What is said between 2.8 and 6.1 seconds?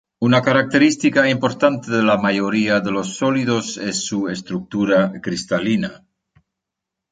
los sólidos es su estructura cristalina.